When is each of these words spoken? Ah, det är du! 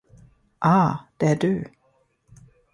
Ah, 0.61 0.97
det 1.17 1.25
är 1.25 1.35
du! 1.35 1.65